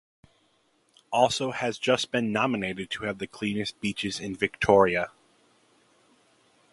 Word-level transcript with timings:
Also 1.11 1.51
has 1.51 1.77
just 1.77 2.09
been 2.11 2.31
nominated 2.31 2.89
to 2.89 3.03
have 3.03 3.19
the 3.19 3.27
cleanest 3.27 3.79
beaches 3.81 4.19
in 4.19 4.35
Victoria. 4.35 5.11